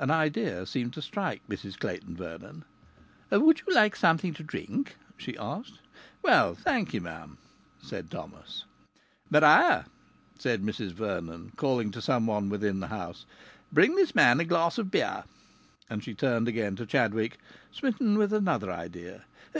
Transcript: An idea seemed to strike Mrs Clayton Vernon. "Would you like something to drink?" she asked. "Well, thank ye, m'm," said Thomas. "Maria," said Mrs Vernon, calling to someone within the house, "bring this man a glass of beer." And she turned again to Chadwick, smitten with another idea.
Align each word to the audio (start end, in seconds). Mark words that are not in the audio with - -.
An 0.00 0.10
idea 0.10 0.66
seemed 0.66 0.94
to 0.94 1.00
strike 1.00 1.46
Mrs 1.48 1.78
Clayton 1.78 2.16
Vernon. 2.16 2.64
"Would 3.30 3.60
you 3.64 3.72
like 3.72 3.94
something 3.94 4.34
to 4.34 4.42
drink?" 4.42 4.96
she 5.16 5.38
asked. 5.38 5.78
"Well, 6.22 6.56
thank 6.56 6.92
ye, 6.92 6.98
m'm," 6.98 7.38
said 7.80 8.10
Thomas. 8.10 8.64
"Maria," 9.30 9.86
said 10.40 10.64
Mrs 10.64 10.90
Vernon, 10.90 11.52
calling 11.54 11.92
to 11.92 12.02
someone 12.02 12.48
within 12.48 12.80
the 12.80 12.88
house, 12.88 13.26
"bring 13.70 13.94
this 13.94 14.12
man 14.12 14.40
a 14.40 14.44
glass 14.44 14.76
of 14.76 14.90
beer." 14.90 15.22
And 15.88 16.02
she 16.02 16.14
turned 16.14 16.48
again 16.48 16.74
to 16.74 16.84
Chadwick, 16.84 17.38
smitten 17.70 18.18
with 18.18 18.32
another 18.32 18.72
idea. 18.72 19.24